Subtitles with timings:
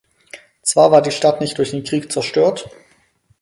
[0.63, 2.71] Zwar war die Stadt nicht durch den Krieg zerstört.